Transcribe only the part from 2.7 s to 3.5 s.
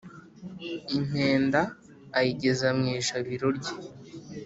mu ijabiro